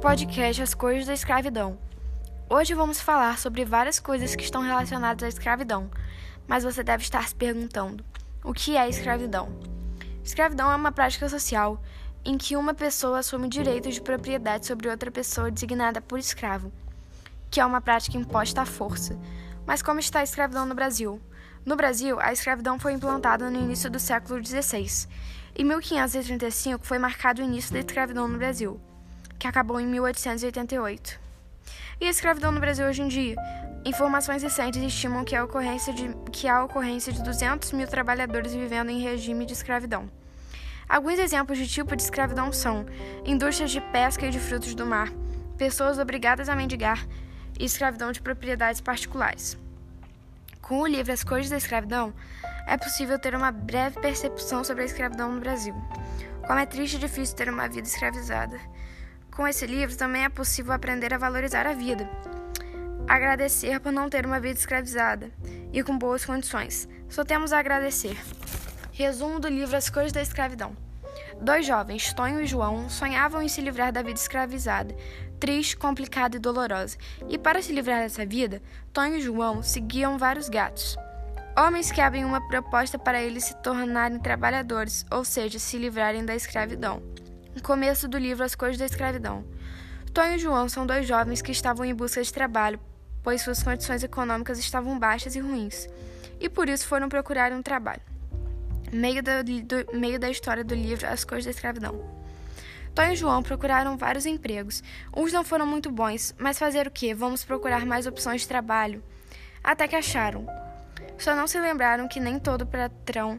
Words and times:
podcast 0.00 0.62
As 0.62 0.74
Coisas 0.74 1.06
da 1.06 1.12
Escravidão. 1.12 1.76
Hoje 2.48 2.72
vamos 2.72 3.00
falar 3.00 3.36
sobre 3.36 3.64
várias 3.64 3.98
coisas 3.98 4.36
que 4.36 4.44
estão 4.44 4.62
relacionadas 4.62 5.24
à 5.24 5.28
escravidão, 5.28 5.90
mas 6.46 6.62
você 6.62 6.84
deve 6.84 7.02
estar 7.02 7.26
se 7.28 7.34
perguntando: 7.34 8.04
o 8.44 8.52
que 8.52 8.76
é 8.76 8.88
escravidão? 8.88 9.48
Escravidão 10.22 10.70
é 10.70 10.76
uma 10.76 10.92
prática 10.92 11.28
social 11.28 11.82
em 12.24 12.38
que 12.38 12.56
uma 12.56 12.74
pessoa 12.74 13.18
assume 13.18 13.48
direitos 13.48 13.94
de 13.94 14.00
propriedade 14.00 14.66
sobre 14.66 14.88
outra 14.88 15.10
pessoa 15.10 15.50
designada 15.50 16.00
por 16.00 16.18
escravo, 16.20 16.72
que 17.50 17.60
é 17.60 17.66
uma 17.66 17.80
prática 17.80 18.16
imposta 18.16 18.62
à 18.62 18.66
força. 18.66 19.18
Mas 19.66 19.82
como 19.82 19.98
está 19.98 20.20
a 20.20 20.24
escravidão 20.24 20.64
no 20.64 20.76
Brasil? 20.76 21.20
No 21.66 21.74
Brasil, 21.74 22.20
a 22.20 22.32
escravidão 22.32 22.78
foi 22.78 22.92
implantada 22.92 23.50
no 23.50 23.58
início 23.58 23.90
do 23.90 23.98
século 23.98 24.44
XVI. 24.44 25.08
Em 25.56 25.64
1535 25.64 26.86
foi 26.86 27.00
marcado 27.00 27.42
o 27.42 27.44
início 27.44 27.72
da 27.72 27.80
escravidão 27.80 28.28
no 28.28 28.38
Brasil 28.38 28.80
que 29.38 29.46
acabou 29.46 29.80
em 29.80 29.86
1888. 29.86 31.20
E 32.00 32.06
a 32.06 32.10
escravidão 32.10 32.52
no 32.52 32.60
Brasil 32.60 32.86
hoje 32.86 33.02
em 33.02 33.08
dia? 33.08 33.36
Informações 33.84 34.42
recentes 34.42 34.82
estimam 34.82 35.24
que 35.24 35.36
há 35.36 35.44
ocorrência 35.44 35.92
de, 35.92 36.14
que 36.32 36.48
há 36.48 36.64
ocorrência 36.64 37.12
de 37.12 37.22
200 37.22 37.72
mil 37.72 37.86
trabalhadores 37.86 38.52
vivendo 38.52 38.90
em 38.90 39.00
regime 39.00 39.46
de 39.46 39.52
escravidão. 39.52 40.10
Alguns 40.88 41.18
exemplos 41.18 41.58
de 41.58 41.68
tipo 41.68 41.94
de 41.94 42.02
escravidão 42.02 42.52
são 42.52 42.86
indústrias 43.24 43.70
de 43.70 43.80
pesca 43.80 44.26
e 44.26 44.30
de 44.30 44.40
frutos 44.40 44.74
do 44.74 44.86
mar, 44.86 45.12
pessoas 45.56 45.98
obrigadas 45.98 46.48
a 46.48 46.56
mendigar 46.56 47.06
e 47.58 47.64
escravidão 47.64 48.10
de 48.10 48.22
propriedades 48.22 48.80
particulares. 48.80 49.56
Com 50.62 50.80
o 50.80 50.86
livro 50.86 51.12
As 51.12 51.24
Cores 51.24 51.50
da 51.50 51.56
Escravidão, 51.56 52.12
é 52.66 52.76
possível 52.76 53.18
ter 53.18 53.34
uma 53.34 53.50
breve 53.50 53.98
percepção 54.00 54.62
sobre 54.62 54.82
a 54.82 54.86
escravidão 54.86 55.32
no 55.32 55.40
Brasil. 55.40 55.74
Como 56.46 56.58
é 56.58 56.66
triste 56.66 56.96
e 56.96 56.98
difícil 56.98 57.36
ter 57.36 57.48
uma 57.48 57.68
vida 57.68 57.86
escravizada. 57.86 58.58
Com 59.38 59.46
esse 59.46 59.64
livro 59.68 59.96
também 59.96 60.24
é 60.24 60.28
possível 60.28 60.72
aprender 60.72 61.14
a 61.14 61.16
valorizar 61.16 61.64
a 61.64 61.72
vida, 61.72 62.10
agradecer 63.06 63.78
por 63.78 63.92
não 63.92 64.10
ter 64.10 64.26
uma 64.26 64.40
vida 64.40 64.58
escravizada 64.58 65.30
e 65.72 65.80
com 65.80 65.96
boas 65.96 66.24
condições. 66.24 66.88
Só 67.08 67.22
temos 67.22 67.52
a 67.52 67.60
agradecer. 67.60 68.18
Resumo 68.90 69.38
do 69.38 69.46
livro 69.46 69.76
As 69.76 69.88
Cores 69.88 70.10
da 70.10 70.20
Escravidão. 70.20 70.76
Dois 71.40 71.64
jovens, 71.64 72.12
Tonho 72.12 72.40
e 72.40 72.48
João, 72.48 72.90
sonhavam 72.90 73.40
em 73.40 73.46
se 73.46 73.60
livrar 73.60 73.92
da 73.92 74.02
vida 74.02 74.18
escravizada, 74.18 74.92
triste, 75.38 75.76
complicada 75.76 76.36
e 76.36 76.40
dolorosa. 76.40 76.98
E 77.28 77.38
para 77.38 77.62
se 77.62 77.72
livrar 77.72 78.00
dessa 78.00 78.26
vida, 78.26 78.60
Tonho 78.92 79.18
e 79.18 79.20
João 79.20 79.62
seguiam 79.62 80.18
vários 80.18 80.48
gatos. 80.48 80.96
Homens 81.56 81.92
que 81.92 82.00
abrem 82.00 82.24
uma 82.24 82.44
proposta 82.48 82.98
para 82.98 83.22
eles 83.22 83.44
se 83.44 83.56
tornarem 83.58 84.18
trabalhadores, 84.18 85.06
ou 85.12 85.24
seja, 85.24 85.60
se 85.60 85.78
livrarem 85.78 86.24
da 86.24 86.34
escravidão 86.34 87.00
começo 87.60 88.08
do 88.08 88.18
livro 88.18 88.44
As 88.44 88.54
Cores 88.54 88.78
da 88.78 88.86
Escravidão. 88.86 89.44
Tonho 90.12 90.34
e 90.34 90.38
João 90.38 90.68
são 90.68 90.86
dois 90.86 91.06
jovens 91.06 91.42
que 91.42 91.52
estavam 91.52 91.84
em 91.84 91.94
busca 91.94 92.22
de 92.22 92.32
trabalho, 92.32 92.80
pois 93.22 93.42
suas 93.42 93.62
condições 93.62 94.02
econômicas 94.02 94.58
estavam 94.58 94.98
baixas 94.98 95.36
e 95.36 95.40
ruins, 95.40 95.88
e 96.40 96.48
por 96.48 96.68
isso 96.68 96.86
foram 96.86 97.08
procurar 97.08 97.52
um 97.52 97.62
trabalho. 97.62 98.00
Meio, 98.92 99.22
do, 99.22 99.44
do, 99.44 99.98
meio 99.98 100.18
da 100.18 100.30
história 100.30 100.64
do 100.64 100.74
livro 100.74 101.06
As 101.06 101.24
Cores 101.24 101.44
da 101.44 101.50
Escravidão. 101.50 102.18
Tonho 102.94 103.12
e 103.12 103.16
João 103.16 103.42
procuraram 103.42 103.96
vários 103.96 104.26
empregos. 104.26 104.82
Uns 105.16 105.32
não 105.32 105.44
foram 105.44 105.66
muito 105.66 105.90
bons, 105.90 106.34
mas 106.38 106.58
fazer 106.58 106.86
o 106.86 106.90
que? 106.90 107.14
Vamos 107.14 107.44
procurar 107.44 107.86
mais 107.86 108.06
opções 108.06 108.40
de 108.40 108.48
trabalho. 108.48 109.02
Até 109.62 109.86
que 109.86 109.94
acharam. 109.94 110.46
Só 111.18 111.34
não 111.34 111.46
se 111.46 111.60
lembraram 111.60 112.08
que 112.08 112.18
nem 112.18 112.38
todo 112.38 112.66
patrão 112.66 113.38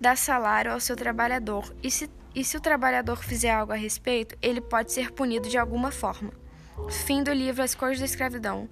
dá 0.00 0.14
salário 0.16 0.72
ao 0.72 0.80
seu 0.80 0.96
trabalhador, 0.96 1.74
e 1.82 1.90
se 1.90 2.08
e 2.34 2.44
se 2.44 2.56
o 2.56 2.60
trabalhador 2.60 3.22
fizer 3.22 3.50
algo 3.50 3.72
a 3.72 3.76
respeito, 3.76 4.36
ele 4.40 4.60
pode 4.60 4.92
ser 4.92 5.12
punido 5.12 5.48
de 5.48 5.58
alguma 5.58 5.90
forma. 5.90 6.32
Fim 6.88 7.22
do 7.22 7.32
livro 7.32 7.62
As 7.62 7.74
Cores 7.74 7.98
da 7.98 8.04
Escravidão. 8.04 8.68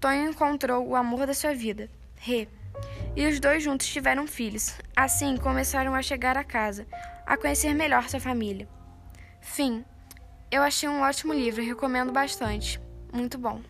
Tonho 0.00 0.30
encontrou 0.30 0.86
o 0.86 0.96
amor 0.96 1.26
da 1.26 1.34
sua 1.34 1.54
vida, 1.54 1.88
Rê, 2.16 2.48
e 3.14 3.26
os 3.26 3.38
dois 3.40 3.62
juntos 3.62 3.86
tiveram 3.86 4.26
filhos. 4.26 4.74
Assim 4.96 5.36
começaram 5.36 5.94
a 5.94 6.02
chegar 6.02 6.36
a 6.36 6.44
casa, 6.44 6.86
a 7.26 7.36
conhecer 7.36 7.74
melhor 7.74 8.08
sua 8.08 8.20
família. 8.20 8.68
Fim. 9.40 9.84
Eu 10.50 10.62
achei 10.62 10.88
um 10.88 11.00
ótimo 11.00 11.32
livro 11.32 11.64
recomendo 11.64 12.12
bastante. 12.12 12.80
Muito 13.12 13.38
bom. 13.38 13.62